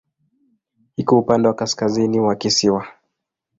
Iko 0.97 1.19
upande 1.19 1.47
wa 1.47 1.53
kaskazini 1.55 2.19
wa 2.19 2.35
kisiwa. 2.35 2.87